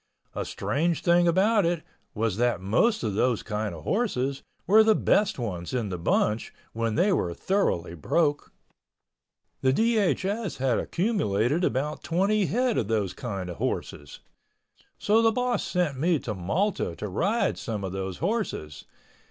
[0.33, 1.83] A strange thing about it
[2.15, 6.51] was that most of those kind of horses were the best ones in the bunch
[6.73, 8.51] when they were thoroughly broke.
[9.61, 14.21] The DHS had accumulated about twenty head of those kind of horses.
[14.97, 18.85] So the boss sent me to Malta to ride some of those horses.